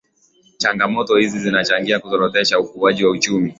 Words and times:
Changamoto 0.57 1.17
hizi 1.17 1.39
zinachangia 1.39 1.99
kuzorotesha 1.99 2.59
ukuaji 2.59 3.05
wa 3.05 3.11
uchumi 3.11 3.49